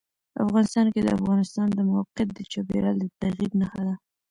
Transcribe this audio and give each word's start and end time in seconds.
افغانستان 0.43 0.85
کې 0.93 1.01
د 1.03 1.09
افغانستان 1.19 1.67
د 1.73 1.79
موقعیت 1.93 2.29
د 2.33 2.39
چاپېریال 2.51 2.95
د 2.99 3.05
تغیر 3.21 3.51
نښه 3.59 3.81
ده. 3.87 3.95